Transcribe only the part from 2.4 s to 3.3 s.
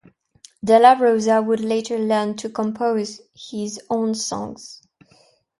compose